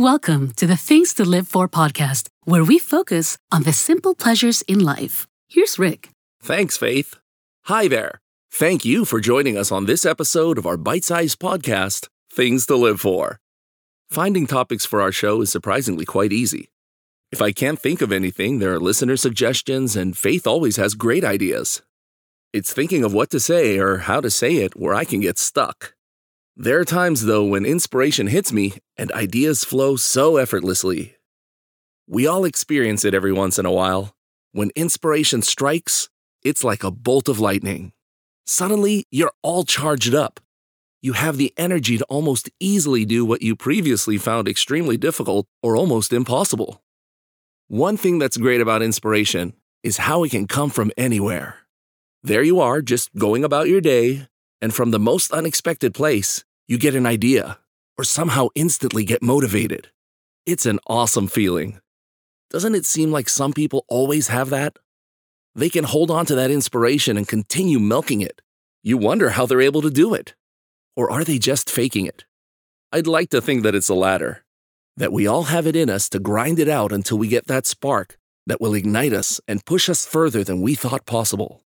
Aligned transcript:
Welcome 0.00 0.52
to 0.52 0.66
the 0.66 0.78
Things 0.78 1.12
to 1.12 1.26
Live 1.26 1.46
For 1.46 1.68
podcast, 1.68 2.30
where 2.44 2.64
we 2.64 2.78
focus 2.78 3.36
on 3.52 3.64
the 3.64 3.72
simple 3.74 4.14
pleasures 4.14 4.62
in 4.62 4.78
life. 4.78 5.26
Here's 5.46 5.78
Rick. 5.78 6.08
Thanks, 6.42 6.78
Faith. 6.78 7.16
Hi 7.64 7.86
there. 7.86 8.22
Thank 8.50 8.86
you 8.86 9.04
for 9.04 9.20
joining 9.20 9.58
us 9.58 9.70
on 9.70 9.84
this 9.84 10.06
episode 10.06 10.56
of 10.56 10.64
our 10.64 10.78
bite 10.78 11.04
sized 11.04 11.38
podcast, 11.38 12.08
Things 12.32 12.64
to 12.64 12.76
Live 12.76 13.02
For. 13.02 13.40
Finding 14.08 14.46
topics 14.46 14.86
for 14.86 15.02
our 15.02 15.12
show 15.12 15.42
is 15.42 15.52
surprisingly 15.52 16.06
quite 16.06 16.32
easy. 16.32 16.70
If 17.30 17.42
I 17.42 17.52
can't 17.52 17.78
think 17.78 18.00
of 18.00 18.10
anything, 18.10 18.58
there 18.58 18.72
are 18.72 18.80
listener 18.80 19.18
suggestions, 19.18 19.96
and 19.96 20.16
Faith 20.16 20.46
always 20.46 20.76
has 20.76 20.94
great 20.94 21.24
ideas. 21.24 21.82
It's 22.54 22.72
thinking 22.72 23.04
of 23.04 23.12
what 23.12 23.28
to 23.32 23.38
say 23.38 23.78
or 23.78 23.98
how 23.98 24.22
to 24.22 24.30
say 24.30 24.56
it 24.64 24.80
where 24.80 24.94
I 24.94 25.04
can 25.04 25.20
get 25.20 25.38
stuck. 25.38 25.92
There 26.62 26.78
are 26.78 26.84
times, 26.84 27.24
though, 27.24 27.46
when 27.46 27.64
inspiration 27.64 28.26
hits 28.26 28.52
me 28.52 28.74
and 28.98 29.10
ideas 29.12 29.64
flow 29.64 29.96
so 29.96 30.36
effortlessly. 30.36 31.16
We 32.06 32.26
all 32.26 32.44
experience 32.44 33.02
it 33.02 33.14
every 33.14 33.32
once 33.32 33.58
in 33.58 33.64
a 33.64 33.72
while. 33.72 34.14
When 34.52 34.70
inspiration 34.76 35.40
strikes, 35.40 36.10
it's 36.44 36.62
like 36.62 36.84
a 36.84 36.90
bolt 36.90 37.30
of 37.30 37.40
lightning. 37.40 37.92
Suddenly, 38.44 39.06
you're 39.10 39.32
all 39.42 39.64
charged 39.64 40.14
up. 40.14 40.38
You 41.00 41.14
have 41.14 41.38
the 41.38 41.54
energy 41.56 41.96
to 41.96 42.04
almost 42.10 42.50
easily 42.60 43.06
do 43.06 43.24
what 43.24 43.40
you 43.40 43.56
previously 43.56 44.18
found 44.18 44.46
extremely 44.46 44.98
difficult 44.98 45.46
or 45.62 45.78
almost 45.78 46.12
impossible. 46.12 46.82
One 47.68 47.96
thing 47.96 48.18
that's 48.18 48.36
great 48.36 48.60
about 48.60 48.82
inspiration 48.82 49.54
is 49.82 49.96
how 49.96 50.24
it 50.24 50.32
can 50.32 50.46
come 50.46 50.68
from 50.68 50.92
anywhere. 50.98 51.60
There 52.22 52.42
you 52.42 52.60
are, 52.60 52.82
just 52.82 53.14
going 53.14 53.44
about 53.44 53.68
your 53.68 53.80
day, 53.80 54.26
and 54.60 54.74
from 54.74 54.90
the 54.90 54.98
most 54.98 55.32
unexpected 55.32 55.94
place, 55.94 56.44
you 56.70 56.78
get 56.78 56.94
an 56.94 57.04
idea 57.04 57.58
or 57.98 58.04
somehow 58.04 58.46
instantly 58.54 59.04
get 59.04 59.24
motivated. 59.24 59.88
It's 60.46 60.66
an 60.66 60.78
awesome 60.86 61.26
feeling. 61.26 61.80
Doesn't 62.48 62.76
it 62.76 62.86
seem 62.86 63.10
like 63.10 63.28
some 63.28 63.52
people 63.52 63.84
always 63.88 64.28
have 64.28 64.50
that? 64.50 64.76
They 65.52 65.68
can 65.68 65.82
hold 65.82 66.12
on 66.12 66.26
to 66.26 66.36
that 66.36 66.52
inspiration 66.52 67.16
and 67.16 67.26
continue 67.26 67.80
milking 67.80 68.20
it. 68.20 68.40
You 68.84 68.98
wonder 68.98 69.30
how 69.30 69.46
they're 69.46 69.60
able 69.60 69.82
to 69.82 69.90
do 69.90 70.14
it. 70.14 70.36
Or 70.94 71.10
are 71.10 71.24
they 71.24 71.40
just 71.40 71.68
faking 71.68 72.06
it? 72.06 72.24
I'd 72.92 73.08
like 73.08 73.30
to 73.30 73.40
think 73.40 73.64
that 73.64 73.74
it's 73.74 73.88
the 73.88 73.96
latter, 73.96 74.44
that 74.96 75.12
we 75.12 75.26
all 75.26 75.44
have 75.44 75.66
it 75.66 75.74
in 75.74 75.90
us 75.90 76.08
to 76.10 76.20
grind 76.20 76.60
it 76.60 76.68
out 76.68 76.92
until 76.92 77.18
we 77.18 77.26
get 77.26 77.48
that 77.48 77.66
spark 77.66 78.16
that 78.46 78.60
will 78.60 78.74
ignite 78.74 79.12
us 79.12 79.40
and 79.48 79.66
push 79.66 79.88
us 79.88 80.06
further 80.06 80.44
than 80.44 80.62
we 80.62 80.76
thought 80.76 81.04
possible. 81.04 81.64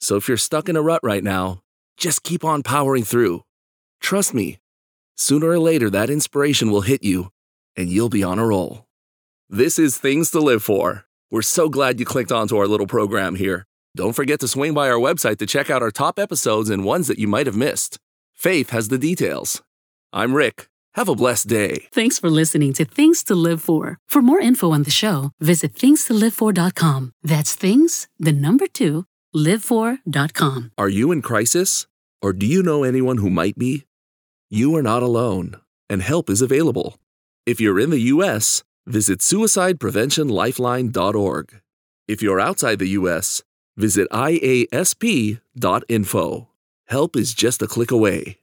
So 0.00 0.16
if 0.16 0.26
you're 0.26 0.36
stuck 0.36 0.68
in 0.68 0.74
a 0.74 0.82
rut 0.82 1.00
right 1.04 1.22
now, 1.22 1.62
just 1.96 2.24
keep 2.24 2.44
on 2.44 2.64
powering 2.64 3.04
through. 3.04 3.44
Trust 4.00 4.34
me, 4.34 4.58
sooner 5.16 5.48
or 5.48 5.58
later 5.58 5.90
that 5.90 6.10
inspiration 6.10 6.70
will 6.70 6.80
hit 6.80 7.02
you 7.02 7.30
and 7.76 7.88
you'll 7.88 8.08
be 8.08 8.22
on 8.24 8.38
a 8.38 8.46
roll. 8.46 8.86
This 9.48 9.78
is 9.78 9.98
Things 9.98 10.30
to 10.30 10.40
Live 10.40 10.62
For. 10.62 11.06
We're 11.30 11.42
so 11.42 11.68
glad 11.68 12.00
you 12.00 12.06
clicked 12.06 12.32
onto 12.32 12.56
our 12.56 12.66
little 12.66 12.86
program 12.86 13.36
here. 13.36 13.66
Don't 13.96 14.12
forget 14.14 14.40
to 14.40 14.48
swing 14.48 14.74
by 14.74 14.88
our 14.88 14.98
website 14.98 15.38
to 15.38 15.46
check 15.46 15.70
out 15.70 15.82
our 15.82 15.90
top 15.90 16.18
episodes 16.18 16.70
and 16.70 16.84
ones 16.84 17.08
that 17.08 17.18
you 17.18 17.28
might 17.28 17.46
have 17.46 17.56
missed. 17.56 17.98
Faith 18.34 18.70
has 18.70 18.88
the 18.88 18.98
details. 18.98 19.62
I'm 20.12 20.34
Rick. 20.34 20.68
Have 20.94 21.08
a 21.08 21.14
blessed 21.14 21.48
day. 21.48 21.88
Thanks 21.92 22.18
for 22.18 22.30
listening 22.30 22.72
to 22.74 22.84
Things 22.84 23.22
to 23.24 23.34
Live 23.34 23.62
For. 23.62 23.98
For 24.08 24.22
more 24.22 24.40
info 24.40 24.72
on 24.72 24.82
the 24.82 24.90
show, 24.90 25.30
visit 25.40 25.74
thingstolivefor.com. 25.74 27.12
That's 27.22 27.54
things, 27.54 28.08
the 28.18 28.32
number 28.32 28.66
two, 28.66 29.04
livefor.com. 29.34 30.72
Are 30.76 30.88
you 30.88 31.12
in 31.12 31.22
crisis? 31.22 31.86
Or 32.22 32.32
do 32.32 32.46
you 32.46 32.62
know 32.62 32.82
anyone 32.82 33.18
who 33.18 33.30
might 33.30 33.56
be? 33.56 33.84
You 34.52 34.74
are 34.74 34.82
not 34.82 35.04
alone, 35.04 35.60
and 35.88 36.02
help 36.02 36.28
is 36.28 36.42
available. 36.42 36.98
If 37.46 37.60
you're 37.60 37.78
in 37.78 37.90
the 37.90 38.00
U.S., 38.14 38.64
visit 38.84 39.20
suicidepreventionlifeline.org. 39.20 41.60
If 42.08 42.20
you're 42.20 42.40
outside 42.40 42.80
the 42.80 42.88
U.S., 42.88 43.44
visit 43.76 44.08
iasp.info. 44.10 45.38
Help 46.88 47.14
is 47.14 47.32
just 47.32 47.62
a 47.62 47.68
click 47.68 47.92
away. 47.92 48.39